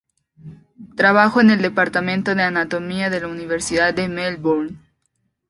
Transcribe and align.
Trabajó 0.97 1.41
en 1.41 1.51
el 1.51 1.61
Departamento 1.61 2.33
de 2.33 2.41
Anatomía 2.41 3.11
de 3.11 3.19
la 3.21 3.27
Universidad 3.27 3.93
de 3.93 4.09
Melbourne. 4.09 4.79